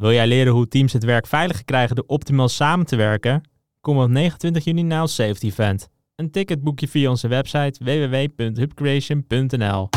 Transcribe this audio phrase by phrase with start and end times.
[0.00, 3.48] Wil jij leren hoe teams het werk veiliger krijgen door optimaal samen te werken?
[3.80, 5.88] Kom op 29 juni naar ons Safety Event.
[6.16, 9.88] Een ticket boek je via onze website www.hubcreation.nl.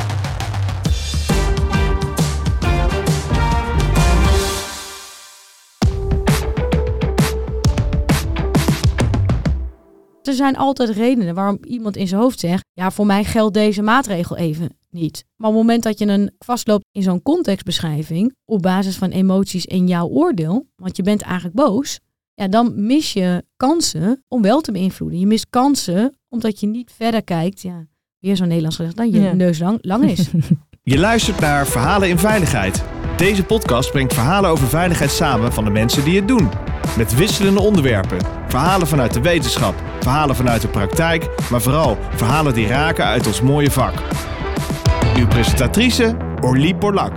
[10.28, 13.82] Er zijn altijd redenen waarom iemand in zijn hoofd zegt: ja, voor mij geldt deze
[13.82, 15.26] maatregel even niet.
[15.36, 19.66] Maar op het moment dat je een vastloopt in zo'n contextbeschrijving op basis van emoties
[19.68, 22.00] en jouw oordeel, want je bent eigenlijk boos,
[22.34, 25.20] ja, dan mis je kansen om wel te beïnvloeden.
[25.20, 27.86] Je mist kansen omdat je niet verder kijkt, ja,
[28.20, 29.34] weer zo'n Nederlands gezegd, dan je Ja.
[29.34, 30.30] neus lang, lang is.
[30.86, 32.84] Je luistert naar Verhalen in Veiligheid.
[33.18, 36.50] Deze podcast brengt verhalen over veiligheid samen van de mensen die het doen.
[36.98, 38.18] Met wisselende onderwerpen.
[38.48, 43.42] Verhalen vanuit de wetenschap, verhalen vanuit de praktijk, maar vooral verhalen die raken uit ons
[43.42, 43.94] mooie vak.
[45.18, 47.14] Uw presentatrice Orlie Borlak.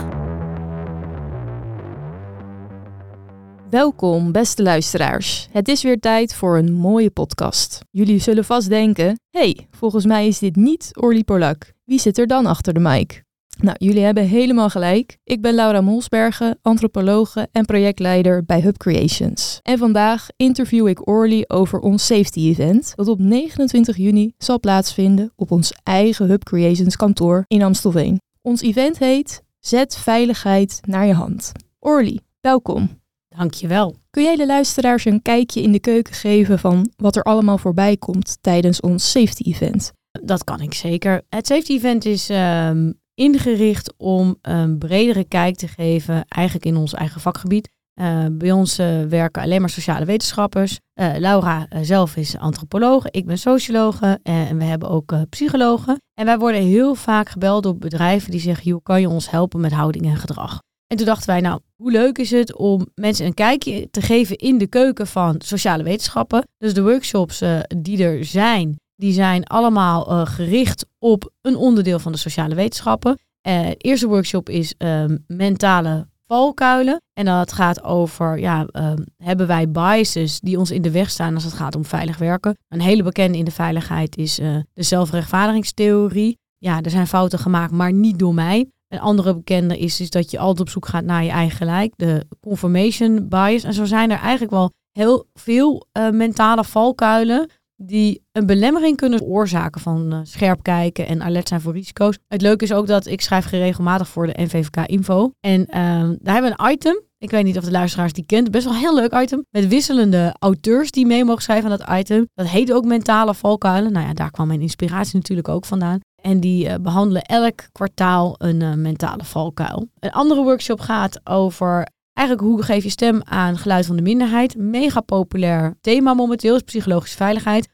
[3.71, 5.49] Welkom, beste luisteraars.
[5.52, 7.80] Het is weer tijd voor een mooie podcast.
[7.91, 11.73] Jullie zullen vast denken: hey, volgens mij is dit niet Orly Polak.
[11.85, 13.26] Wie zit er dan achter de mic?
[13.60, 15.18] Nou, jullie hebben helemaal gelijk.
[15.24, 19.60] Ik ben Laura Molsbergen, antropologe en projectleider bij Hub Creations.
[19.63, 25.32] En vandaag interview ik Orly over ons safety event, dat op 29 juni zal plaatsvinden
[25.37, 28.21] op ons eigen Hub Creations kantoor in Amstelveen.
[28.43, 31.52] Ons event heet Zet veiligheid naar je hand.
[31.79, 33.01] Orly, welkom.
[33.29, 33.95] Dankjewel.
[34.10, 37.96] Kun jij de luisteraars een kijkje in de keuken geven van wat er allemaal voorbij
[37.96, 39.93] komt tijdens ons safety event?
[40.23, 41.23] Dat kan ik zeker.
[41.29, 46.95] Het safety event is ehm, ingericht om een bredere kijk te geven, eigenlijk in ons
[46.95, 47.69] eigen vakgebied.
[48.01, 50.79] Eh, bij ons eh, werken alleen maar sociale wetenschappers.
[50.93, 56.01] Eh, Laura zelf is antropoloog, ik ben sociologe eh, en we hebben ook psychologen.
[56.15, 59.61] En wij worden heel vaak gebeld door bedrijven die zeggen, joh, kan je ons helpen
[59.61, 60.59] met houding en gedrag?
[60.87, 64.37] En toen dachten wij, nou, hoe leuk is het om mensen een kijkje te geven
[64.37, 66.43] in de keuken van sociale wetenschappen.
[66.59, 67.43] Dus de workshops
[67.77, 73.18] die er zijn, die zijn allemaal eh, gericht op een onderdeel van de sociale wetenschappen.
[73.40, 77.02] Eh, de eerste workshop is ehm, mentale valkuilen.
[77.12, 81.34] En dat gaat over, ja, ehm, hebben wij biases die ons in de weg staan
[81.34, 82.56] als het gaat om veilig werken.
[82.68, 86.38] Een hele bekende in de veiligheid is eh, de zelfrechtvaardigingstheorie.
[86.58, 88.70] Ja, er zijn fouten gemaakt, maar niet door mij.
[88.88, 91.92] Een andere bekende is, is dat je altijd op zoek gaat naar je eigen gelijk.
[91.96, 93.62] De confirmation bias.
[93.62, 99.81] En zo zijn er eigenlijk wel heel veel mentale valkuilen die een belemmering kunnen veroorzaken
[99.81, 102.19] van eh, scherp kijken en alert zijn voor risico's.
[102.28, 105.31] Het leuke is ook dat ik schrijf regelmatig voor de NVVK Info.
[105.41, 107.04] En ehm, daar hebben we een item.
[107.19, 108.50] Ik weet niet of de luisteraars die kent.
[108.50, 109.44] Best wel een heel leuk item.
[109.50, 112.28] Met wisselende auteurs die mee mogen schrijven aan dat item.
[112.34, 113.93] Dat heet ook mentale valkuilen.
[113.93, 116.00] Nou ja, daar kwam mijn inspiratie natuurlijk ook vandaan.
[116.22, 119.88] En die eh, behandelen elk kwartaal een eh, mentale valkuil.
[119.98, 124.56] Een andere workshop gaat over eigenlijk hoe geef je stem aan geluid van de minderheid.
[124.56, 127.69] Mega populair thema momenteel is psychologische veiligheid.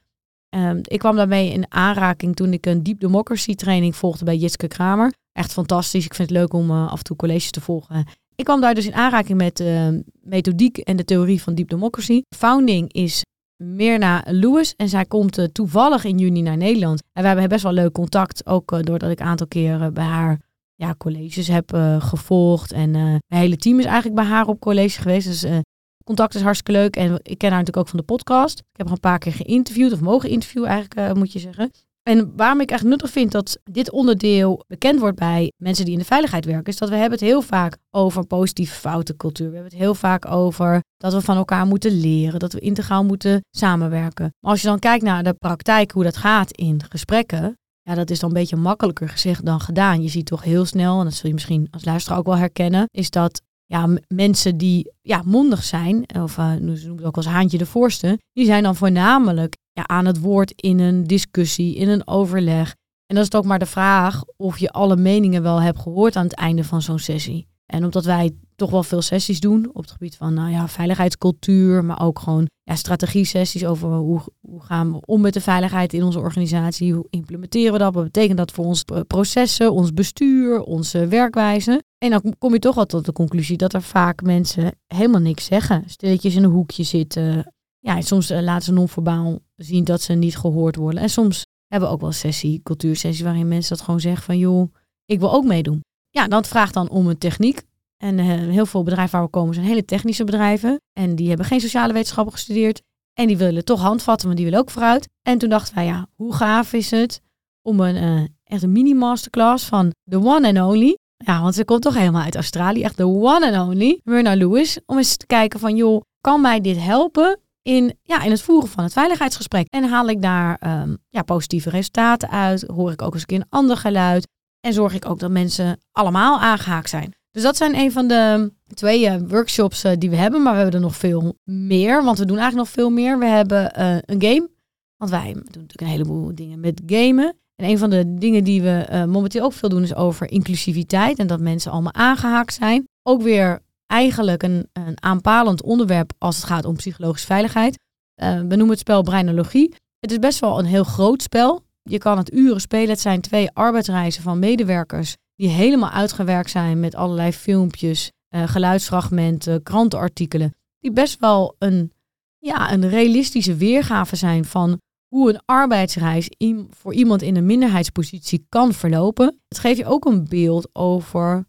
[0.49, 4.69] Ehm, ik kwam daarmee in aanraking toen ik een Deep Democracy training volgde bij Jitske
[4.69, 5.13] Kramer.
[5.33, 6.05] Echt fantastisch.
[6.05, 8.07] Ik vind het leuk om eh, af en toe colleges te volgen.
[8.35, 12.23] Ik kwam daar dus in aanraking met de methodiek en de theorie van Deep Democracy.
[12.37, 13.23] Founding is
[13.57, 17.03] Mirna Lewis en zij komt eh, toevallig in juni naar Nederland.
[17.13, 20.05] En we hebben best wel leuk contact, ook eh, doordat ik een aantal keren bij
[20.05, 20.41] haar
[20.83, 22.73] ja, colleges heb eh, gevolgd.
[22.73, 25.27] En eh mijn hele team is eigenlijk bij haar op college geweest.
[25.27, 25.59] Dus eh,
[26.05, 26.97] contact is hartstikke leuk.
[26.97, 28.59] En ik ken haar natuurlijk ook van de podcast.
[28.59, 31.71] Ik heb haar een paar keer geïnterviewd, of mogen interviewen eigenlijk, moet je zeggen.
[32.03, 36.01] En waarom ik echt nuttig vind dat dit onderdeel bekend wordt bij mensen die in
[36.01, 39.49] de veiligheid werken, is dat we hebben het heel vaak over positieve foutencultuur.
[39.49, 43.05] We hebben het heel vaak over dat we van elkaar moeten leren, dat we integraal
[43.05, 44.35] moeten samenwerken.
[44.41, 48.11] Maar als je dan kijkt naar de praktijk, hoe dat gaat in gesprekken, ja, dat
[48.11, 50.03] is dan een beetje makkelijker gezegd dan gedaan.
[50.03, 52.89] Je ziet toch heel snel, en dat zul je misschien als luisteraar ook wel herkennen,
[52.91, 57.27] is dat ja, mensen die ja, mondig zijn, of uh, ze noemen het ook als
[57.27, 61.89] haantje de voorste, die zijn dan voornamelijk ja, aan het woord in een discussie, in
[61.89, 62.69] een overleg.
[63.07, 66.17] En dan is het ook maar de vraag of je alle meningen wel hebt gehoord
[66.17, 67.47] aan het einde van zo'n sessie.
[67.67, 71.85] En omdat wij toch wel veel sessies doen op het gebied van nou ja, veiligheidscultuur,
[71.85, 76.03] maar ook gewoon ja, strategie-sessies over hoe, hoe gaan we om met de veiligheid in
[76.03, 81.07] onze organisatie, hoe implementeren we dat, wat betekent dat voor pro- processen, ons bestuur, onze
[81.07, 81.83] werkwijze.
[81.99, 85.45] En dan kom je toch wel tot de conclusie dat er vaak mensen helemaal niks
[85.45, 87.53] zeggen, stilletjes in een hoekje zitten.
[87.79, 91.03] Ja, soms eh, laten ze non-verbaal zien dat ze niet gehoord worden.
[91.03, 94.75] En soms hebben we ook wel sessie, cultuursessie, waarin mensen dat gewoon zeggen van joh,
[95.05, 95.81] ik wil ook meedoen.
[96.11, 97.71] Ja, dat vraagt dan om een techniek.
[98.03, 100.81] En eh, heel veel bedrijven waar we komen zijn hele technische bedrijven.
[100.93, 102.83] En die hebben geen sociale wetenschappen gestudeerd.
[103.13, 105.09] En die willen toch handvatten, maar die willen ook vooruit.
[105.23, 107.21] En toen dachten wij, ja, hoe gaaf is het
[107.63, 110.97] om een eh, echt een mini-masterclass van the one and only.
[111.17, 112.83] Ja, want ze komt toch helemaal uit Australië.
[112.83, 114.01] Echt de one and only.
[114.05, 114.79] Myrna Lewis.
[114.87, 118.69] Om eens te kijken van, joh, kan mij dit helpen in, ja, in het voeren
[118.69, 119.67] van het veiligheidsgesprek?
[119.69, 122.63] En haal ik daar ehm, ja, positieve resultaten uit?
[122.63, 124.29] Hoor ik ook eens een keer een ander geluid?
[124.61, 127.15] En zorg ik ook dat mensen allemaal aangehaakt zijn?
[127.33, 130.43] Dus dat zijn een van de twee eh, workshops eh, die we hebben.
[130.43, 132.05] Maar we hebben er nog veel meer.
[132.05, 133.19] Want we doen eigenlijk nog veel meer.
[133.19, 134.51] We hebben eh, een game.
[134.97, 137.37] Want wij doen natuurlijk een heleboel dingen met gamen.
[137.57, 141.19] En een van de dingen die we momenteel ook veel doen is over inclusiviteit.
[141.19, 142.89] En dat mensen allemaal aangehaakt zijn.
[143.03, 147.79] Ook weer eigenlijk een, een aanpalend onderwerp als het gaat om psychologische veiligheid.
[148.15, 149.75] we noemen het spel Breinologie.
[150.01, 151.63] Het is best wel een heel groot spel.
[151.83, 152.89] Je kan het uren spelen.
[152.89, 159.63] Het zijn twee arbeidsreizen van medewerkers die helemaal uitgewerkt zijn met allerlei filmpjes, uh, geluidsfragmenten,
[159.63, 161.93] krantenartikelen, die best wel een,
[162.39, 166.31] ja, een realistische weergave zijn van hoe een arbeidsreis
[166.71, 169.41] voor iemand in een minderheidspositie kan verlopen.
[169.49, 171.47] Het geeft je ook een beeld over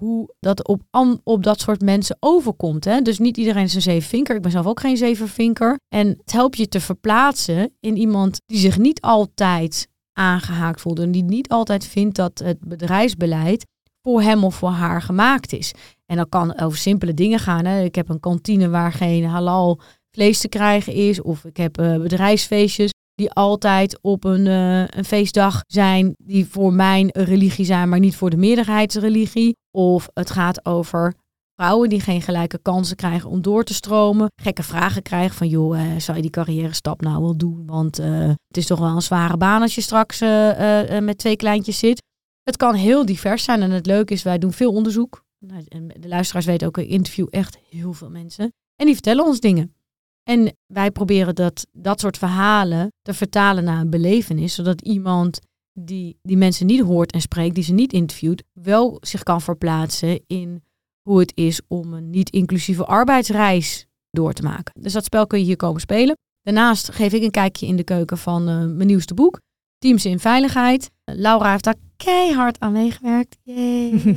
[0.00, 0.82] hoe dat op,
[1.24, 2.84] op dat soort mensen overkomt.
[2.84, 3.00] Hè?
[3.00, 4.36] Dus niet iedereen is een zevenvinker.
[4.36, 5.78] Ik ben zelf ook geen zevenvinker.
[5.88, 9.88] En het helpt je te verplaatsen in iemand die zich niet altijd
[10.18, 10.98] aangehaakt voelt.
[10.98, 13.66] En die niet altijd vindt dat het bedrijfsbeleid
[14.02, 15.72] voor hem of voor haar gemaakt is.
[16.06, 17.64] En dat kan over simpele dingen gaan.
[17.64, 17.82] Hè.
[17.82, 19.80] Ik heb een kantine waar geen halal
[20.10, 21.22] vlees te krijgen is.
[21.22, 26.72] Of ik heb uh, bedrijfsfeestjes die altijd op een, uh, een feestdag zijn die voor
[26.72, 29.56] mijn religie zijn, maar niet voor de meerderheidsreligie.
[29.70, 31.14] Of het gaat over
[31.60, 34.30] vrouwen die geen gelijke kansen krijgen om door te stromen.
[34.42, 37.66] Gekke vragen krijgen van, joh, uh, zou je die carrière stap nou wel doen?
[37.66, 41.36] Want uh, het is toch wel een zware baan als je straks uh, met twee
[41.36, 42.02] kleintjes zit.
[42.42, 45.24] Het kan heel divers zijn en het leuke is, wij doen veel onderzoek.
[45.38, 45.64] Nou,
[46.00, 48.52] de luisteraars weten ook, ik interview echt heel veel mensen.
[48.76, 49.74] En die vertellen ons dingen.
[50.22, 55.40] En wij proberen dat, dat soort verhalen te vertalen naar een belevenis, zodat iemand
[55.72, 60.20] die die mensen niet hoort en spreekt, die ze niet interviewt, wel zich kan verplaatsen
[60.26, 60.62] in
[61.08, 64.82] hoe het is om een niet-inclusieve arbeidsreis door te maken.
[64.82, 66.16] Dus dat spel kun je hier komen spelen.
[66.42, 69.40] Daarnaast geef ik een kijkje in de keuken van uh, mijn nieuwste boek,
[69.78, 70.90] Teams in Veiligheid.
[71.04, 73.36] Laura heeft daar keihard aan meegewerkt.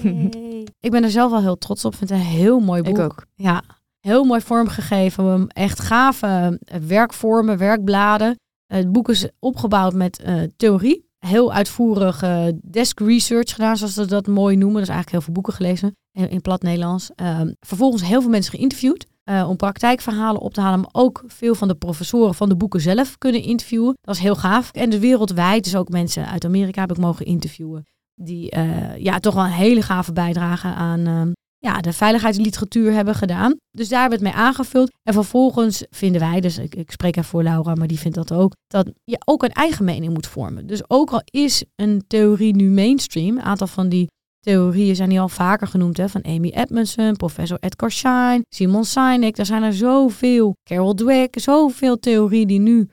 [0.86, 1.92] ik ben er zelf wel heel trots op.
[1.92, 2.98] Ik vind het een heel mooi boek.
[2.98, 3.26] Ik ook.
[3.36, 3.64] Ja,
[4.00, 5.48] heel mooi vormgegeven.
[5.48, 8.40] Echt gave eh, werkvormen, werkbladen.
[8.66, 11.10] Het boek is opgebouwd met uh, theorie.
[11.26, 12.24] Heel uitvoerig
[12.64, 14.80] desk research gedaan, zoals ze dat mooi noemen.
[14.80, 17.12] Dus eigenlijk heel veel boeken gelezen in plat Nederlands.
[17.16, 19.10] Ehm, vervolgens heel veel mensen geïnterviewd.
[19.26, 22.82] Uh, om praktijkverhalen op te halen, maar ook veel van de professoren van de boeken
[22.82, 23.98] zelf kunnen interviewen.
[24.02, 24.72] Dat is heel gaaf.
[24.72, 27.86] En dus wereldwijd, dus ook mensen uit Amerika heb ik mogen interviewen.
[28.16, 31.22] Die uh, ja, toch wel een hele gave bijdrage aan uh,
[31.62, 33.56] ja, de veiligheidsliteratuur hebben gedaan.
[33.72, 34.92] Dus daar hebben we mee aangevuld.
[35.04, 38.32] En vervolgens vinden wij, dus ik, ik spreek even voor Laura, maar die vindt dat
[38.32, 40.68] ook, dat je ook een eigen mening moet vormen.
[40.68, 44.08] Dus ook al is een theorie nu mainstream, een aantal van die
[44.40, 49.38] theorieën zijn hier al vaker genoemd, hè, van Amy Edmondson, professor Edgar Schein, Simon Sinek.
[49.38, 52.90] Er zijn er zoveel, Carol Dweck, zoveel theorieën die nu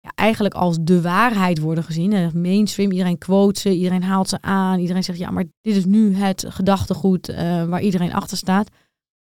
[0.00, 2.12] ja, eigenlijk als de waarheid worden gezien.
[2.12, 5.84] En mainstream, iedereen quote ze, iedereen haalt ze aan, iedereen zegt ja, maar dit is
[5.84, 8.70] nu het gedachtegoed uh, waar iedereen achter staat.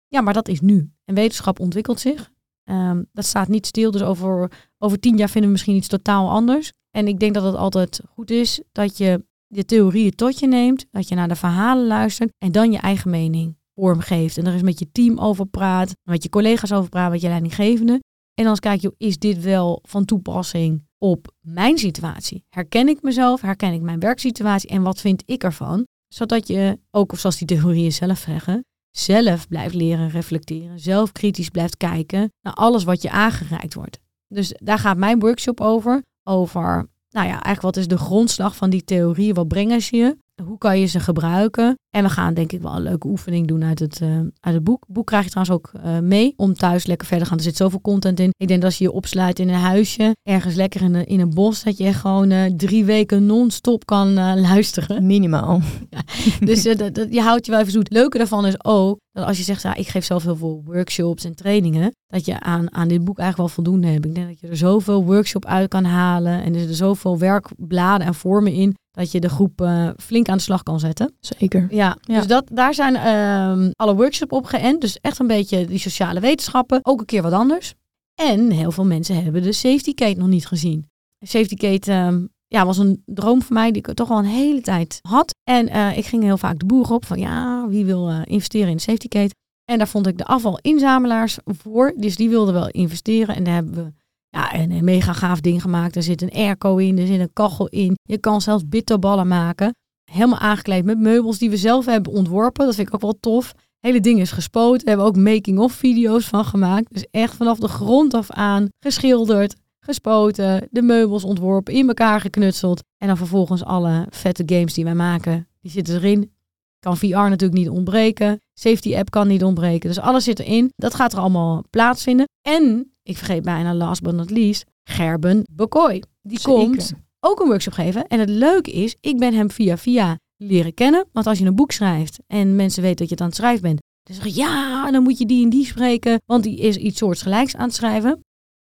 [0.09, 0.91] Ja, maar dat is nu.
[1.05, 2.31] En wetenschap ontwikkelt zich.
[2.71, 6.31] Um, dat staat niet stil, dus over, over tien jaar vinden we misschien iets totaal
[6.31, 6.73] anders.
[6.91, 10.87] En ik denk dat het altijd goed is dat je de theorieën tot je neemt,
[10.91, 14.39] dat je naar de verhalen luistert en dan je eigen mening vormgeeft.
[14.39, 17.29] En er eens met je team over praat, met je collega's over praat, met je
[17.29, 18.01] leidinggevende.
[18.35, 22.45] En dan kijk je, is dit wel van toepassing op mijn situatie?
[22.49, 23.41] Herken ik mezelf?
[23.41, 24.69] Herken ik mijn werksituatie?
[24.69, 25.87] En wat vind ik ervan?
[26.09, 31.49] Zodat je, ook of zoals die theorieën zelf zeggen, zelf blijft leren reflecteren, zelf kritisch
[31.49, 33.99] blijft kijken naar alles wat je aangereikt wordt.
[34.29, 38.71] Dus daar gaat mijn workshop over, over nou ja, eigenlijk wat is de grondslag van
[38.71, 39.35] die theorieën?
[39.35, 40.17] Wat brengen ze je?
[40.45, 41.75] Hoe kan je ze gebruiken?
[41.97, 44.65] En we gaan denk ik wel een leuke oefening doen uit het, uh, uit het
[44.65, 44.85] boek.
[44.87, 47.39] Het boek krijg je trouwens ook uh, mee om thuis lekker verder te gaan.
[47.39, 48.31] Er zit zoveel content in.
[48.37, 51.21] Ik denk dat als je je opsluit in een huisje, ergens lekker in een, in
[51.21, 54.15] een bos, dat je gewoon uh, drie weken non-stop kan
[54.51, 55.07] luisteren.
[55.07, 55.61] Minimaal.
[55.91, 56.03] Ja.
[56.47, 57.89] Dus dat, dat, je houdt je wel even zoet.
[57.89, 60.63] Het leuke daarvan is ook dat als je zegt, ja, ik geef zelf heel veel
[60.65, 64.05] workshops en trainingen, dat je aan, aan dit boek eigenlijk wel voldoende hebt.
[64.05, 68.07] Ik denk dat je er zoveel workshop uit kan halen en er zitten zoveel werkbladen
[68.07, 71.15] en vormen in dat je de groep flink aan de slag kan zetten.
[71.21, 71.67] Zeker.
[71.71, 71.99] Ja, ja.
[72.19, 74.81] dus dat, daar zijn um, alle workshops op geënt.
[74.81, 76.79] Dus echt een beetje die sociale wetenschappen.
[76.83, 77.75] Ook een keer wat anders.
[78.15, 80.91] En heel veel mensen hebben de safety gate nog niet gezien.
[81.19, 84.61] Safety gate um, ja, was een droom van mij die ik toch al een hele
[84.61, 85.35] tijd had.
[85.45, 88.69] En uh, ik ging heel vaak de boer op van ja, wie wil uh, investeren
[88.69, 89.35] in de safety gate?
[89.65, 91.95] En daar vond ik de afvalinzamelaars voor.
[91.97, 93.35] Dus die wilden wel investeren.
[93.35, 93.93] En daar hebben we
[94.29, 95.97] ja, een, een mega gaaf ding gemaakt.
[95.97, 97.97] Er zit een airco in, er zit een kachel in.
[98.03, 99.75] Je kan zelfs bitterballen maken.
[100.13, 102.67] Helemaal aangekleed met meubels die we zelf hebben ontworpen.
[102.67, 103.55] Dat vind ik ook wel tof.
[103.79, 104.83] Hele ding is gespoten.
[104.83, 106.93] We hebben ook making-of video's van gemaakt.
[106.93, 112.83] Dus echt vanaf de grond af aan geschilderd, gespoten, de meubels ontworpen, in elkaar geknutseld.
[112.97, 116.33] En dan vervolgens alle vette games die wij maken, die zitten erin.
[116.79, 118.41] Kan VR natuurlijk niet ontbreken.
[118.55, 119.89] Safety app kan niet ontbreken.
[119.89, 120.73] Dus alles zit erin.
[120.77, 122.29] Dat gaat er allemaal plaatsvinden.
[122.43, 126.03] En, ik vergeet bijna last but not least, Gerben Bekoy.
[126.23, 126.53] Die Zeker.
[126.53, 128.07] komt ook een workshop geven.
[128.07, 131.07] En het leuke is, ik ben hem via via leren kennen.
[131.13, 133.63] Want als je een boek schrijft en mensen weten dat je het aan het schrijven
[133.63, 133.81] bent.
[134.03, 136.21] Dan zeggen ja, dan moet je die en die spreken.
[136.27, 138.21] Want die is iets soortgelijks aan het schrijven.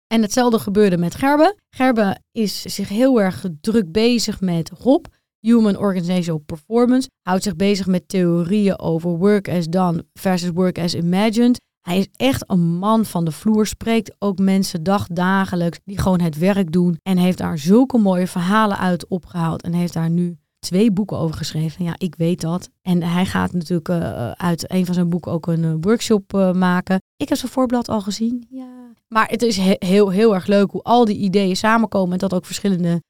[0.07, 1.55] En hetzelfde gebeurde met Gerben.
[1.69, 5.07] Gerben is zich heel erg druk bezig met HOP,
[5.39, 7.09] Human Organizational Performance.
[7.21, 11.59] Houdt zich bezig met theorieën over work as done versus work as imagined.
[11.85, 16.37] Hij is echt een man van de vloer, spreekt ook mensen dagdagelijks die gewoon het
[16.37, 16.99] werk doen.
[17.03, 19.61] En heeft daar zulke mooie verhalen uit opgehaald.
[19.61, 21.85] En heeft daar nu twee boeken over geschreven.
[21.85, 22.69] Ja, ik weet dat.
[22.81, 26.51] En hij gaat natuurlijk eh, uit een van zijn boeken ook een eh, workshop eh,
[26.51, 27.01] maken.
[27.17, 28.45] Ik heb zijn voorblad al gezien.
[28.49, 28.93] Ja.
[29.07, 32.13] Maar het is he- heel, heel erg leuk hoe al die ideeën samenkomen.
[32.13, 33.01] En dat ook verschillende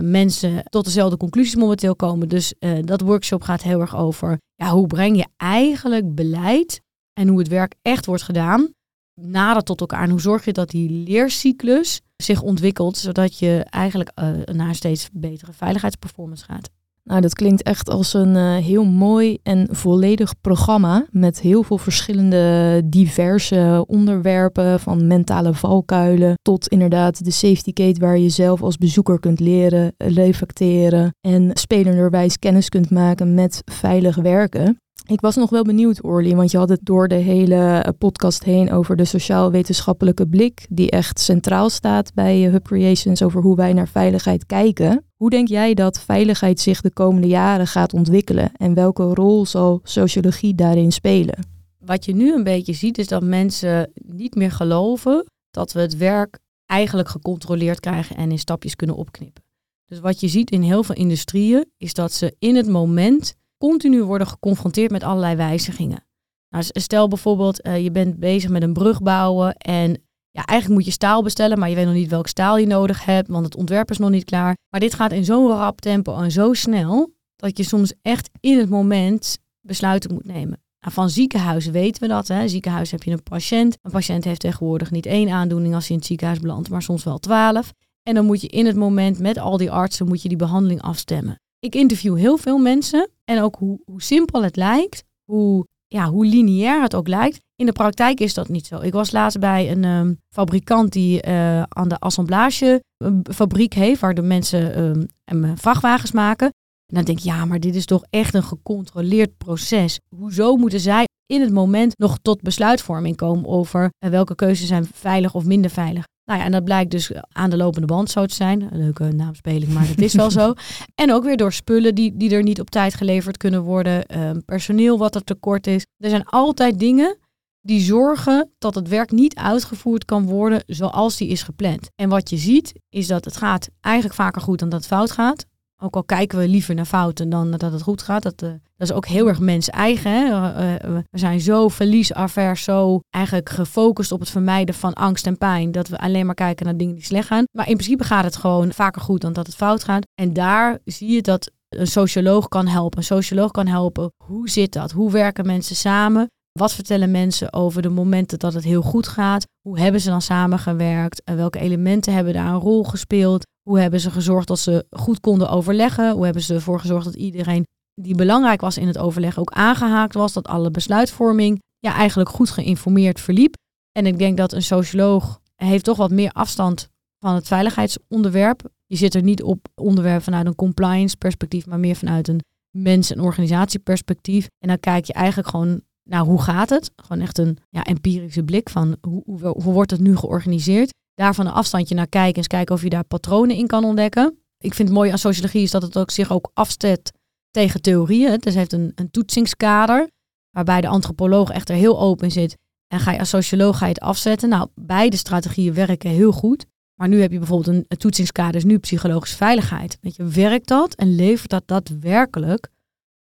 [0.00, 2.28] mensen tot dezelfde conclusies momenteel komen.
[2.28, 6.81] Dus dat workshop gaat heel erg over ja, hoe breng je eigenlijk beleid
[7.12, 8.74] en hoe het werk echt wordt gedaan
[9.14, 10.02] nader tot elkaar.
[10.02, 15.08] En hoe zorg je dat die leercyclus zich ontwikkelt, zodat je eigenlijk eh, naar steeds
[15.12, 16.70] betere veiligheidsperformance gaat.
[17.04, 21.78] Nou, dat klinkt echt als een eh, heel mooi en volledig programma met heel veel
[21.78, 28.76] verschillende diverse onderwerpen, van mentale valkuilen tot inderdaad de safety gate waar je zelf als
[28.76, 34.81] bezoeker kunt leren, reflecteren en spelenderwijs kennis kunt maken met veilig werken.
[35.06, 38.44] Ik was nog wel benieuwd, Orly, want je had het door de hele eh, podcast
[38.44, 43.56] heen over de sociaal-wetenschappelijke blik, die echt centraal staat bij eh, Hub Creations over hoe
[43.56, 45.04] wij naar veiligheid kijken.
[45.16, 49.80] Hoe denk jij dat veiligheid zich de komende jaren gaat ontwikkelen en welke rol zal
[49.82, 51.46] sociologie daarin spelen?
[51.78, 55.96] Wat je nu een beetje ziet is dat mensen niet meer geloven dat we het
[55.96, 59.42] werk eigenlijk gecontroleerd krijgen en in stapjes kunnen opknippen.
[59.86, 63.34] Dus wat je ziet in heel veel industrieën is dat ze in het moment
[63.68, 66.06] continu worden geconfronteerd met allerlei wijzigingen.
[66.48, 69.90] Nou, stel bijvoorbeeld, eh, je bent bezig met een brug bouwen en
[70.30, 73.04] ja, eigenlijk moet je staal bestellen, maar je weet nog niet welk staal je nodig
[73.04, 74.56] hebt, want het ontwerp is nog niet klaar.
[74.70, 78.58] Maar dit gaat in zo'n rap tempo en zo snel dat je soms echt in
[78.58, 80.62] het moment besluiten moet nemen.
[80.80, 82.28] Nou, van ziekenhuizen weten we dat.
[82.28, 82.48] Hè.
[82.48, 83.78] Ziekenhuis heb je een patiënt.
[83.82, 87.04] Een patiënt heeft tegenwoordig niet één aandoening als hij in het ziekenhuis belandt, maar soms
[87.04, 87.72] wel twaalf.
[88.02, 90.82] En dan moet je in het moment met al die artsen moet je die behandeling
[90.82, 91.40] afstemmen.
[91.58, 96.26] Ik interview heel veel mensen en ook hoe, hoe simpel het lijkt, hoe, ja, hoe
[96.26, 97.40] lineair het ook lijkt.
[97.56, 98.80] In de praktijk is dat niet zo.
[98.80, 104.22] Ik was laatst bij een ehm, fabrikant die eh, aan de assemblagefabriek heeft, waar de
[104.22, 106.46] mensen ehm, em, vrachtwagens maken.
[106.86, 109.98] En dan denk ik, ja, maar dit is toch echt een gecontroleerd proces.
[110.16, 114.86] Hoezo moeten zij in het moment nog tot besluitvorming komen over eh, welke keuzes zijn
[114.92, 116.04] veilig of minder veilig?
[116.32, 118.60] Nou ja, en dat blijkt dus aan de lopende band zo te zijn.
[118.60, 120.54] Een leuke naamspeling, maar het is wel zo.
[120.94, 124.06] En ook weer door spullen die, die er niet op tijd geleverd kunnen worden.
[124.06, 125.86] ehm, personeel wat er tekort is.
[125.98, 127.16] Er zijn altijd dingen
[127.60, 131.90] die zorgen dat het werk niet uitgevoerd kan worden zoals die is gepland.
[131.94, 135.10] En wat je ziet is dat het gaat eigenlijk vaker goed dan dat het fout
[135.10, 135.46] gaat.
[135.84, 138.22] Ook al kijken we liever naar fouten dan dat het goed gaat.
[138.22, 140.10] Dat, eh, dat is ook heel erg mens-eigen.
[140.10, 140.24] Hè?
[140.24, 145.38] Eh, eh, we zijn zo verliesavers, zo eigenlijk gefocust op het vermijden van angst en
[145.38, 145.72] pijn.
[145.72, 147.44] Dat we alleen maar kijken naar dingen die slecht gaan.
[147.52, 150.06] Maar in principe gaat het gewoon vaker goed dan dat het fout gaat.
[150.14, 152.98] En daar zie je dat een socioloog kan helpen.
[152.98, 154.12] Een socioloog kan helpen.
[154.24, 154.90] Hoe zit dat?
[154.90, 156.26] Hoe werken mensen samen?
[156.52, 159.46] Wat vertellen mensen over de momenten dat het heel goed gaat?
[159.60, 161.22] Hoe hebben ze dan samengewerkt?
[161.24, 163.46] En welke elementen hebben daar een rol gespeeld?
[163.62, 166.12] Hoe hebben ze gezorgd dat ze goed konden overleggen?
[166.12, 170.14] Hoe hebben ze ervoor gezorgd dat iedereen die belangrijk was in het overleg ook aangehaakt
[170.14, 170.32] was?
[170.32, 173.54] Dat alle besluitvorming ja, eigenlijk goed geïnformeerd verliep.
[173.92, 176.88] En ik denk dat een socioloog heeft toch wat meer afstand
[177.18, 178.62] van het veiligheidsonderwerp.
[178.86, 182.40] Je zit er niet op onderwerp vanuit een compliance perspectief, maar meer vanuit een
[182.70, 184.48] mens- en organisatieperspectief.
[184.58, 186.90] En dan kijk je eigenlijk gewoon nou, hoe gaat het?
[186.96, 190.90] Gewoon echt een ja, empirische blik van hoe, hoe wordt het nu georganiseerd?
[191.14, 194.38] Daar van een afstandje naar kijken, eens kijken of je daar patronen in kan ontdekken.
[194.58, 197.12] Ik vind het mooi aan sociologie is dat het ook zich ook afzet
[197.50, 198.30] tegen theorieën.
[198.30, 200.10] Dus het heeft een, een toetsingskader,
[200.50, 202.56] waarbij de antropoloog echt er heel open zit.
[202.88, 204.48] En ga je als socioloog ga je het afzetten.
[204.48, 206.66] Nou, beide strategieën werken heel goed.
[206.94, 209.98] Maar nu heb je bijvoorbeeld een, een toetsingskader, is nu psychologische veiligheid.
[210.00, 212.68] Weet je, werkt dat en levert dat daadwerkelijk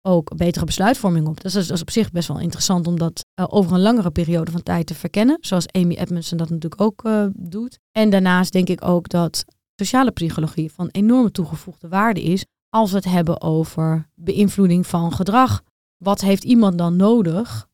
[0.05, 1.41] ook betere besluitvorming op.
[1.41, 4.51] Dus dat is, op zich best wel interessant om dat uh, over een langere periode
[4.51, 5.38] van tijd te verkennen.
[5.41, 7.79] Zoals Amy Edmondson dat natuurlijk ook uh, doet.
[7.91, 9.45] En daarnaast denk ik ook dat
[9.75, 15.62] sociale psychologie van enorme toegevoegde waarde is als we het hebben over beïnvloeding van gedrag.
[15.97, 17.67] Wat heeft iemand dan nodig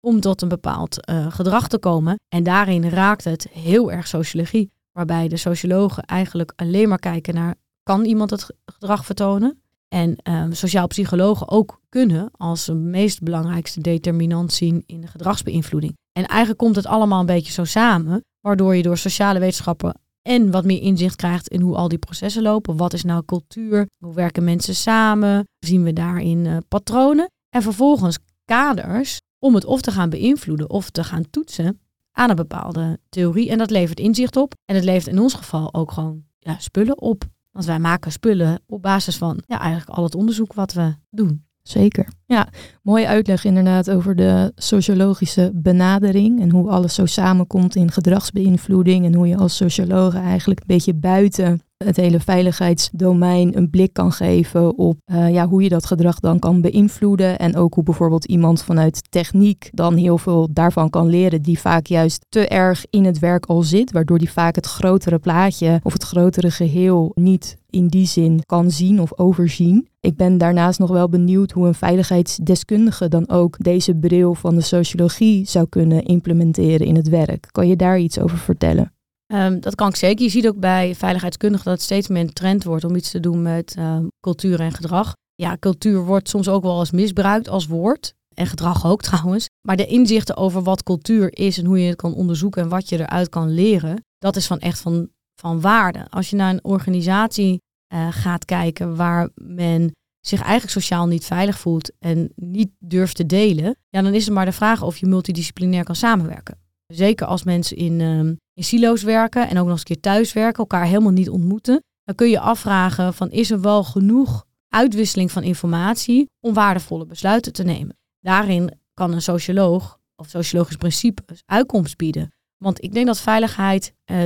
[0.00, 2.20] om tot een bepaald eh, gedrag te komen?
[2.28, 7.54] En daarin raakt het heel erg sociologie, waarbij de sociologen eigenlijk alleen maar kijken naar
[7.82, 9.60] kan iemand het gedrag vertonen?
[9.88, 15.96] En um, sociaal psychologen ook kunnen als de meest belangrijkste determinant zien in de gedragsbeïnvloeding.
[16.12, 20.50] En eigenlijk komt het allemaal een beetje zo samen, waardoor je door sociale wetenschappen en
[20.50, 22.76] wat meer inzicht krijgt in hoe al die processen lopen.
[22.76, 23.86] Wat is nou cultuur?
[24.04, 25.48] Hoe werken mensen samen?
[25.58, 27.30] Zien we daarin uh, patronen?
[27.48, 31.80] En vervolgens kaders om het of te gaan beïnvloeden of te gaan toetsen
[32.12, 33.50] aan een bepaalde theorie.
[33.50, 34.54] En dat levert inzicht op.
[34.64, 37.24] En het levert in ons geval ook gewoon ja, spullen op.
[37.56, 41.44] Want wij maken spullen op basis van ja, eigenlijk al het onderzoek wat we doen.
[41.62, 42.08] Zeker.
[42.26, 42.48] Ja,
[42.82, 49.14] mooie uitleg inderdaad over de sociologische benadering en hoe alles zo samenkomt in gedragsbeïnvloeding en
[49.14, 54.78] hoe je als socioloog eigenlijk een beetje buiten het hele veiligheidsdomein een blik kan geven
[54.78, 57.38] op uh, ja, hoe je dat gedrag dan kan beïnvloeden.
[57.38, 61.86] En ook hoe bijvoorbeeld iemand vanuit techniek dan heel veel daarvan kan leren, die vaak
[61.86, 65.92] juist te erg in het werk al zit, waardoor die vaak het grotere plaatje of
[65.92, 69.88] het grotere geheel niet in die zin kan zien of overzien.
[70.00, 74.60] Ik ben daarnaast nog wel benieuwd hoe een veiligheidsdeskundige dan ook deze bril van de
[74.60, 77.48] sociologie zou kunnen implementeren in het werk.
[77.50, 78.95] Kan je daar iets over vertellen?
[79.34, 80.24] Um, dat kan ik zeker.
[80.24, 83.20] Je ziet ook bij veiligheidskundigen dat het steeds meer een trend wordt om iets te
[83.20, 85.14] doen met um, cultuur en gedrag.
[85.34, 88.14] Ja, cultuur wordt soms ook wel eens misbruikt als woord.
[88.34, 89.46] En gedrag ook trouwens.
[89.68, 92.88] Maar de inzichten over wat cultuur is en hoe je het kan onderzoeken en wat
[92.88, 95.08] je eruit kan leren, dat is van echt van,
[95.40, 96.06] van waarde.
[96.10, 97.60] Als je naar een organisatie
[97.94, 103.26] uh, gaat kijken waar men zich eigenlijk sociaal niet veilig voelt en niet durft te
[103.26, 106.58] delen, ja, dan is het maar de vraag of je multidisciplinair kan samenwerken.
[106.86, 110.32] Zeker als mensen in, um, in silo's werken en ook nog eens een keer thuis
[110.32, 111.84] werken, elkaar helemaal niet ontmoeten.
[112.04, 117.52] Dan kun je afvragen van is er wel genoeg uitwisseling van informatie om waardevolle besluiten
[117.52, 117.96] te nemen.
[118.20, 122.32] Daarin kan een socioloog of sociologisch principe uitkomst bieden.
[122.56, 124.18] Want ik denk dat veiligheid, uh,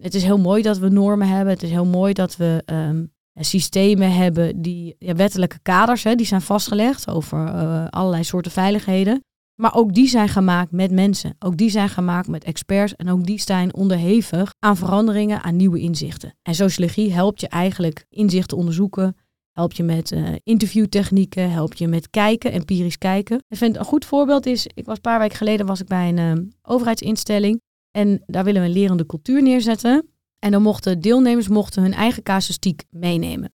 [0.00, 1.52] het is heel mooi dat we normen hebben.
[1.52, 6.26] Het is heel mooi dat we um, systemen hebben die ja, wettelijke kaders, hè, die
[6.26, 9.24] zijn vastgelegd over uh, allerlei soorten veiligheden.
[9.60, 11.36] Maar ook die zijn gemaakt met mensen.
[11.38, 12.96] Ook die zijn gemaakt met experts.
[12.96, 16.34] En ook die zijn onderhevig aan veranderingen, aan nieuwe inzichten.
[16.42, 19.16] En sociologie helpt je eigenlijk inzichten onderzoeken.
[19.52, 21.50] Helpt je met uh, interviewtechnieken.
[21.50, 23.42] Helpt je met kijken, empirisch kijken.
[23.48, 26.08] Ik vind een goed voorbeeld is, ik was een paar weken geleden was ik bij
[26.08, 27.62] een uh, overheidsinstelling.
[27.90, 30.08] En daar willen we een lerende cultuur neerzetten.
[30.38, 33.52] En dan mochten deelnemers mochten hun eigen casuïstiek meenemen.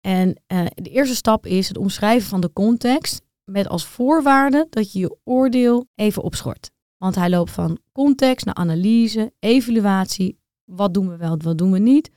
[0.00, 4.92] En uh, de eerste stap is het omschrijven van de context met als voorwaarde dat
[4.92, 6.70] je je oordeel even opschort.
[6.96, 11.78] Want hij loopt van context naar analyse, evaluatie, wat doen we wel, wat doen we
[11.78, 12.10] niet,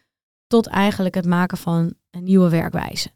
[0.47, 3.11] tot eigenlijk het maken van een nieuwe werkwijze.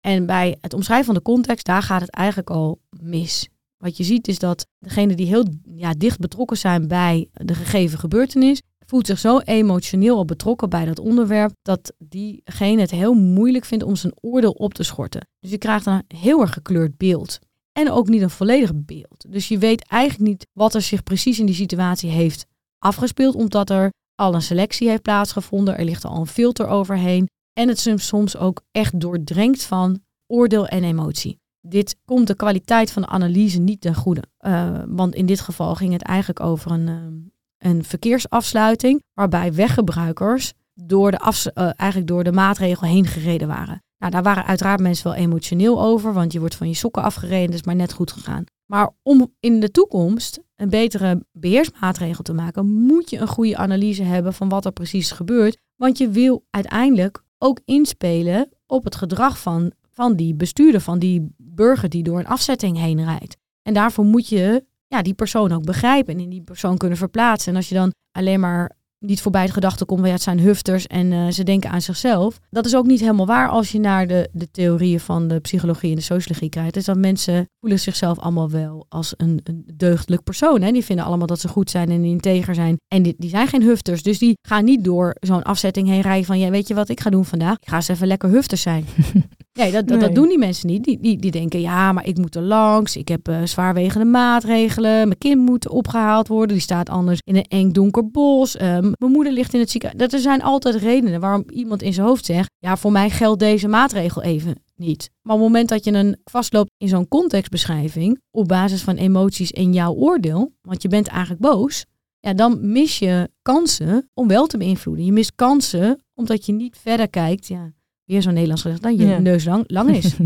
[0.00, 3.48] En bij het omschrijven van de context, daar gaat het eigenlijk al mis.
[3.76, 7.98] Wat je ziet is dat degenen die heel ja, dicht betrokken zijn bij de gegeven
[7.98, 13.64] gebeurtenis, voelt zich zo emotioneel al betrokken bij dat onderwerp dat diegene het heel moeilijk
[13.64, 15.28] vindt om zijn oordeel op te schorten.
[15.40, 17.38] Dus je krijgt een heel erg gekleurd beeld.
[17.72, 19.24] En ook niet een volledig beeld.
[19.28, 22.46] Dus je weet eigenlijk niet wat er zich precies in die situatie heeft
[22.78, 25.78] afgespeeld, omdat er al een selectie heeft plaatsgevonden.
[25.78, 27.28] Er ligt al een filter overheen.
[27.52, 31.38] En het soms ook echt doordrenkt van oordeel en emotie.
[31.60, 34.22] Dit komt de kwaliteit van de analyse niet ten goede.
[34.40, 37.32] Uh, want in dit geval ging het eigenlijk over een,
[37.64, 43.82] een verkeersafsluiting waarbij weggebruikers door de, uh, eigenlijk door de maatregel heen gereden waren.
[43.98, 47.50] Nou, daar waren uiteraard mensen wel emotioneel over, want je wordt van je sokken afgereden,
[47.50, 48.44] dus maar net goed gegaan.
[48.66, 54.02] Maar om in de toekomst een betere beheersmaatregel te maken, moet je een goede analyse
[54.02, 55.58] hebben van wat er precies gebeurt.
[55.76, 61.34] Want je wil uiteindelijk ook inspelen op het gedrag van, van die bestuurder, van die
[61.36, 63.36] burger die door een afzetting heen rijdt.
[63.62, 67.50] En daarvoor moet je ja, die persoon ook begrijpen en in die persoon kunnen verplaatsen.
[67.50, 70.86] En als je dan alleen maar niet voorbij de gedachte komt, ja, het zijn hufters
[70.86, 72.38] en uh, ze denken aan zichzelf.
[72.50, 75.90] Dat is ook niet helemaal waar als je naar de, de theorieën van de psychologie
[75.90, 76.74] en de sociologie kijkt.
[76.74, 80.62] Dus dat mensen voelen zichzelf allemaal wel als een, een deugdelijk persoon.
[80.62, 80.72] Hè?
[80.72, 82.76] Die vinden allemaal dat ze goed zijn en integer zijn.
[82.88, 84.02] En die, die zijn geen hufters.
[84.02, 87.00] Dus die gaan niet door zo'n afzetting heen rijden van, ja, weet je wat ik
[87.00, 87.56] ga doen vandaag?
[87.60, 88.84] Ik ga eens even lekker hufters zijn.
[89.58, 90.06] Nee, dat, dat, nee.
[90.06, 90.84] dat, doen die mensen niet.
[90.84, 92.96] Die, die, die denken, ja, maar ik moet er langs.
[92.96, 94.92] Ik heb uh, zwaarwegende maatregelen.
[94.92, 96.48] Mijn kind moet opgehaald worden.
[96.48, 98.60] Die staat anders in een eng donker bos.
[98.60, 100.00] Um, mijn moeder ligt in het ziekenhuis.
[100.00, 103.38] Dat er zijn altijd redenen waarom iemand in zijn hoofd zegt, ja, voor mij geldt
[103.38, 105.10] deze maatregel even niet.
[105.22, 109.50] Maar op het moment dat je een vastloopt in zo'n contextbeschrijving, op basis van emoties
[109.50, 111.84] en jouw oordeel, want je bent eigenlijk boos,
[112.20, 115.04] ja, dan mis je kansen om wel te beïnvloeden.
[115.04, 117.72] Je mist kansen omdat je niet verder kijkt, ja,
[118.04, 119.18] weer zo'n Nederlands gezegd, dan je Ja.
[119.18, 120.16] neus lang, lang is.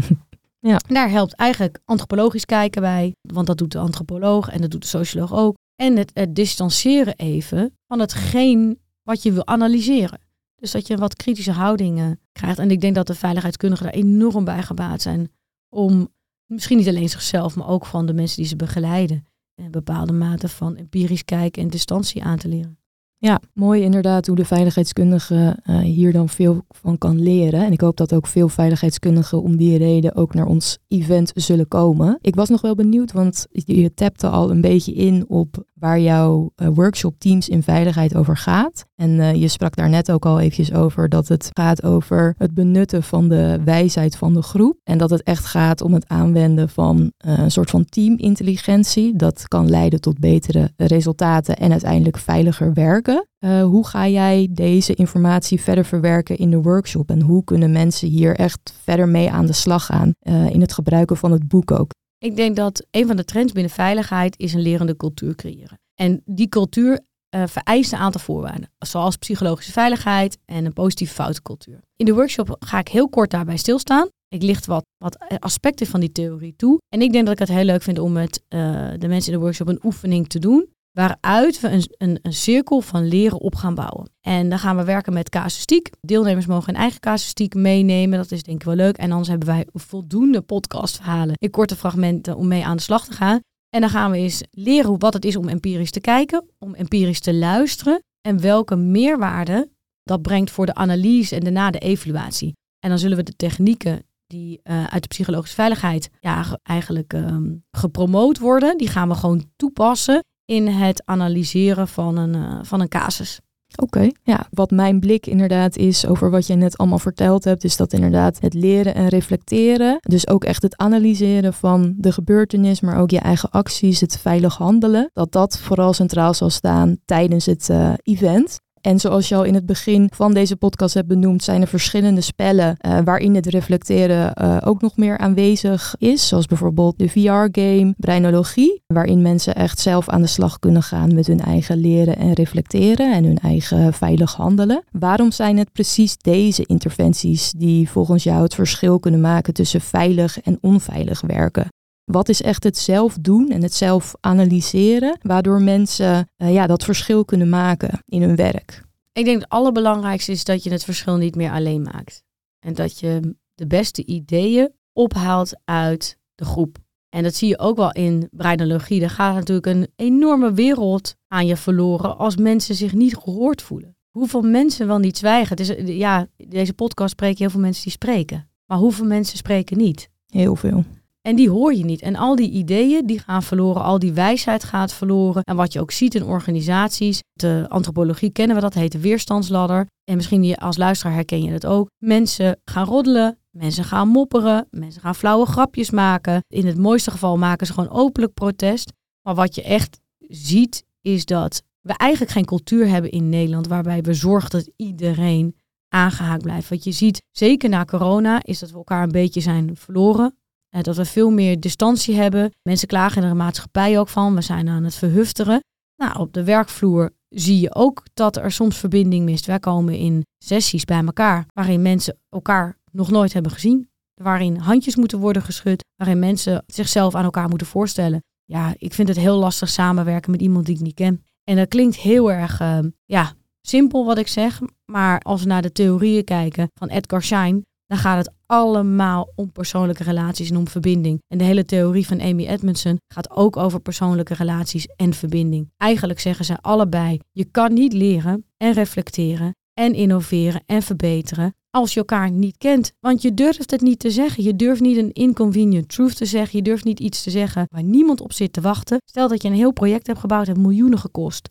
[0.61, 0.81] Ja.
[0.88, 4.88] Daar helpt eigenlijk antropologisch kijken bij, want dat doet de antropoloog en dat doet de
[4.88, 5.57] socioloog ook.
[5.77, 10.21] En het, het distancieren even van hetgeen wat je wil analyseren.
[10.57, 12.59] Dus dat je een wat kritische houdingen krijgt.
[12.59, 15.31] En ik denk dat de veiligheidskundigen daar enorm bij gebaat zijn
[15.69, 16.09] om
[16.47, 20.49] misschien niet alleen zichzelf, maar ook van de mensen die ze begeleiden, een bepaalde mate
[20.49, 22.79] van empirisch kijken en distantie aan te leren.
[23.20, 27.64] Ja, mooi inderdaad hoe de veiligheidskundige eh, hier dan veel van kan leren.
[27.64, 31.68] En ik hoop dat ook veel veiligheidskundigen om die reden ook naar ons event zullen
[31.68, 32.18] komen.
[32.20, 36.51] Ik was nog wel benieuwd, want je tapte al een beetje in op waar jouw
[36.55, 38.85] eh, workshop Teams in Veiligheid over gaat.
[38.95, 42.55] En eh, je sprak daar net ook al eventjes over dat het gaat over het
[42.55, 44.79] benutten van de wijsheid van de groep.
[44.85, 49.17] En dat het echt gaat om het aanwenden van eh, een soort van teamintelligentie.
[49.17, 53.27] Dat kan leiden tot betere resultaten en uiteindelijk veiliger werken.
[53.62, 57.11] Hoe ga jij deze informatie verder verwerken in de workshop?
[57.11, 60.12] En hoe kunnen mensen hier echt verder mee aan de slag gaan
[60.51, 61.91] in het gebruiken van het boek ook?
[62.18, 65.78] Ik denk dat een van de trends binnen veiligheid is een lerende cultuur creëren.
[65.94, 71.81] En die cultuur eh, vereist een aantal voorwaarden, zoals psychologische veiligheid en een positieve foutencultuur.
[71.96, 74.09] In de workshop ga ik heel kort daarbij stilstaan.
[74.28, 76.78] Ik licht wat, wat aspecten van die theorie toe.
[76.88, 79.38] En ik denk dat ik het heel leuk vind om met eh, de mensen in
[79.38, 80.68] de workshop een oefening te doen.
[80.99, 84.11] Waaruit we een, een, een cirkel van leren op gaan bouwen.
[84.21, 85.91] En dan gaan we werken met casuïstiek.
[86.01, 88.19] Deelnemers mogen hun eigen casuïstiek meenemen.
[88.19, 88.97] Dat is denk ik wel leuk.
[88.97, 93.13] En anders hebben wij voldoende podcastverhalen in korte fragmenten om mee aan de slag te
[93.13, 93.41] gaan.
[93.71, 97.21] En dan gaan we eens leren wat het is om empirisch te kijken, om empirisch
[97.21, 99.69] te luisteren en welke meerwaarde
[100.03, 102.53] dat brengt voor de analyse en daarna de evaluatie.
[102.79, 107.13] En dan zullen we de technieken die eh, uit de psychologische veiligheid ja, ge- eigenlijk
[107.13, 112.81] ehm, gepromoot worden, die gaan we gewoon toepassen in het analyseren van een, eh, van
[112.81, 113.41] een casus.
[113.77, 114.47] Oké, ja.
[114.51, 118.41] Wat mijn blik inderdaad is over wat jij net allemaal verteld hebt, is dat inderdaad
[118.41, 123.19] het leren en reflecteren, dus ook echt het analyseren van de gebeurtenis, maar ook je
[123.19, 128.61] eigen acties, het veilig handelen, dat dat vooral centraal zal staan tijdens het eh, event.
[128.81, 132.21] En zoals je al in het begin van deze podcast hebt benoemd, zijn er verschillende
[132.21, 136.29] spellen eh, waarin het reflecteren eh, ook nog meer aanwezig is.
[136.29, 141.27] Zoals bijvoorbeeld de VR-game Breinologie, waarin mensen echt zelf aan de slag kunnen gaan met
[141.27, 144.83] hun eigen leren en reflecteren en hun eigen veilig handelen.
[144.91, 150.41] Waarom zijn het precies deze interventies die volgens jou het verschil kunnen maken tussen veilig
[150.41, 151.69] en onveilig werken?
[152.09, 156.85] Wat is echt het zelf doen en het zelf analyseren, waardoor mensen eh, ja, dat
[156.85, 158.83] verschil kunnen maken in hun werk?
[159.12, 162.23] Ik denk het allerbelangrijkste is dat je het verschil niet meer alleen maakt.
[162.59, 166.79] En dat je de beste ideeën ophaalt uit de groep.
[167.09, 169.03] En dat zie je ook wel in breinologie.
[169.03, 173.97] Er gaat natuurlijk een enorme wereld aan je verloren als mensen zich niet gehoord voelen.
[174.11, 175.57] Hoeveel mensen wel niet zwijgen?
[175.57, 178.51] Het is, ja, deze podcast spreken heel veel mensen die spreken.
[178.66, 180.11] Maar hoeveel mensen spreken niet?
[180.27, 180.85] Heel veel.
[181.29, 182.03] En die hoor je niet.
[182.03, 185.43] En al die ideeën die gaan verloren, al die wijsheid gaat verloren.
[185.43, 189.87] En wat je ook ziet in organisaties, de antropologie kennen we dat, heet de weerstandsladder.
[190.05, 191.88] En misschien als luisteraar herken je dat ook.
[191.99, 196.45] Mensen gaan roddelen, mensen gaan mopperen, mensen gaan flauwe grapjes maken.
[196.47, 198.93] In het mooiste geval maken ze gewoon openlijk protest.
[199.23, 204.03] Maar wat je echt ziet is dat we eigenlijk geen cultuur hebben in Nederland waarbij
[204.03, 205.57] we zorgen dat iedereen
[205.88, 206.69] aangehaakt blijft.
[206.69, 210.37] Wat je ziet, zeker na corona, is dat we elkaar een beetje zijn verloren.
[210.68, 212.52] Eh, Dat we veel meer distantie hebben.
[212.62, 214.35] Mensen klagen in de maatschappij ook van.
[214.35, 215.61] We zijn aan het verhufteren.
[215.96, 219.46] Nou, op de werkvloer zie je ook dat er soms verbinding mist.
[219.46, 223.90] Wij komen in sessies bij elkaar waarin mensen elkaar nog nooit hebben gezien.
[224.14, 225.85] Waarin handjes moeten worden geschud.
[225.96, 228.22] Waarin mensen zichzelf aan elkaar moeten voorstellen.
[228.44, 231.24] Ja, ik vind het heel lastig samenwerken met iemand die ik niet ken.
[231.44, 234.61] En dat klinkt heel erg, eh, ja, simpel wat ik zeg.
[234.85, 239.53] Maar als we naar de theorieën kijken van Edgar Schein, dan gaat het allemaal om
[239.53, 241.22] persoonlijke relaties en om verbinding.
[241.27, 245.70] En de hele theorie van Amy Edmondson gaat ook over persoonlijke relaties en verbinding.
[245.77, 251.92] Eigenlijk zeggen ze allebei, je kan niet leren en reflecteren en innoveren en verbeteren als
[251.92, 252.92] je elkaar niet kent.
[253.01, 254.42] Want je durft het niet te zeggen.
[254.42, 256.59] Je durft niet een inconvenient truth te zeggen.
[256.59, 258.98] Je durft niet iets te zeggen waar niemand op zit te wachten.
[259.05, 261.48] Stel dat je een heel project hebt gebouwd, het miljoenen gekost.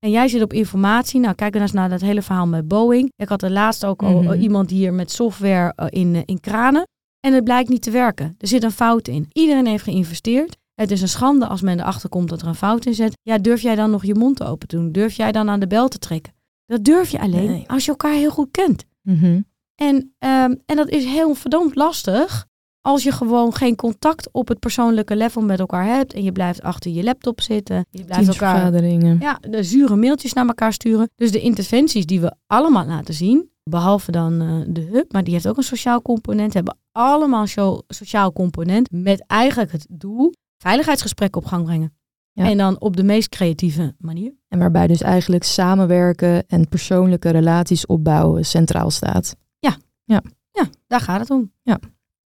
[0.00, 1.20] En jij zit op informatie.
[1.20, 3.12] Nou, kijk dan eens naar dat hele verhaal met Boeing.
[3.16, 4.32] Ik had er laatst ook al Mhm.
[4.32, 6.86] eh, iemand hier met software eh, in, eh, in kranen.
[7.20, 8.34] En het blijkt niet te werken.
[8.38, 9.28] Er zit een fout in.
[9.32, 10.56] Iedereen heeft geïnvesteerd.
[10.74, 13.16] Het is een schande als men erachter komt dat er een fout in zit.
[13.22, 14.92] Ja, durf jij dan nog je mond open te doen?
[14.92, 16.32] Durf jij dan aan de bel te trekken?
[16.66, 17.64] Dat durf je alleen Nee.
[17.66, 18.84] als je elkaar heel goed kent.
[19.02, 19.40] Mhm.
[19.74, 22.46] En, ehm, en dat is heel verdomd lastig
[22.80, 26.12] als je gewoon geen contact op het persoonlijke level met elkaar hebt.
[26.12, 27.86] En je blijft achter je laptop zitten.
[27.90, 28.82] Je blijft elkaar
[29.20, 31.10] ja, de zure mailtjes naar elkaar sturen.
[31.14, 35.32] Dus de interventies die we allemaal laten zien, behalve dan uh, de hub, maar die
[35.32, 36.54] heeft ook een sociaal component.
[36.54, 41.94] Hebben allemaal een sociaal component met eigenlijk het doel veiligheidsgesprekken op gang brengen.
[42.32, 42.44] Ja.
[42.44, 44.32] En dan op de meest creatieve manier.
[44.48, 49.36] En waarbij dus eigenlijk samenwerken en persoonlijke relaties opbouwen centraal staat.
[49.58, 50.22] Ja, ja.
[50.52, 51.52] ja daar gaat het om.
[51.62, 51.78] Ja.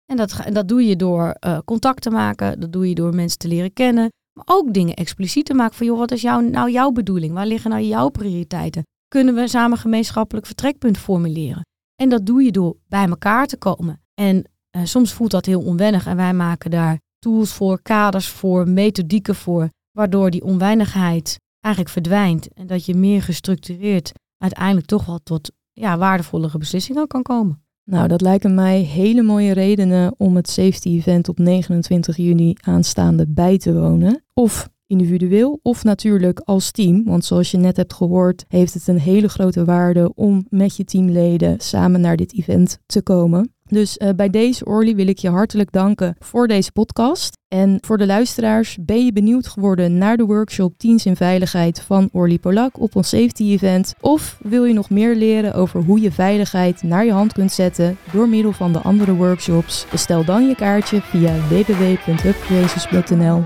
[0.06, 3.40] En dat, dat doe je door uh, contact te maken, dat doe je door mensen
[3.40, 4.10] te leren kennen.
[4.34, 7.34] Maar ook dingen expliciet te maken van, joh, wat is jou, nou jouw bedoeling?
[7.34, 8.84] Waar liggen nou jouw prioriteiten?
[9.08, 11.62] Kunnen we samen gemeenschappelijk vertrekpunt formuleren?
[11.96, 14.02] En dat doe je door bij elkaar te komen.
[14.14, 14.44] En
[14.78, 19.36] uh, soms voelt dat heel onwennig en wij maken daar tools voor, kaders voor, methodieken
[19.36, 25.52] voor, waardoor die onweinigheid eigenlijk verdwijnt en dat je meer gestructureerd uiteindelijk toch wel tot
[25.72, 27.63] ja, waardevollere beslissingen kan komen.
[27.86, 33.26] Nou, dat lijken mij hele mooie redenen om het safety event op 29 juni aanstaande
[33.28, 34.24] bij te wonen.
[34.34, 37.04] Of individueel of natuurlijk als team.
[37.04, 40.84] Want zoals je net hebt gehoord, heeft het een hele grote waarde om met je
[40.84, 43.54] teamleden samen naar dit event te komen.
[43.74, 47.38] Dus uh, bij deze Orly wil ik je hartelijk danken voor deze podcast.
[47.48, 52.10] En voor de luisteraars, ben je benieuwd geworden naar de workshop Teams in Veiligheid van
[52.12, 53.94] Orly Polak op ons safety event?
[54.02, 57.98] Of wil je nog meer leren over hoe je veiligheid naar je hand kunt zetten
[58.12, 59.86] door middel van de andere workshops?
[59.92, 63.44] Bestel dan je kaartje via www.hubcreations.nl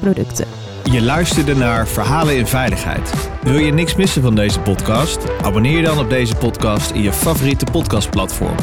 [0.00, 0.46] producten.
[0.90, 3.30] Je luisterde naar Verhalen in Veiligheid.
[3.42, 5.40] Wil je niks missen van deze podcast?
[5.42, 8.56] Abonneer je dan op deze podcast in je favoriete podcastplatform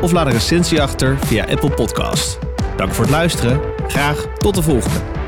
[0.00, 2.38] of laat een recensie achter via Apple Podcast.
[2.76, 3.60] Dank voor het luisteren.
[3.88, 5.19] Graag tot de volgende.